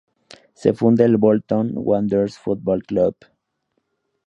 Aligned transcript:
Se 0.55 0.73
funda 0.73 1.05
el 1.05 1.17
Bolton 1.17 1.73
Wanderers 1.75 2.35
Football 2.39 2.81
Club 2.87 3.15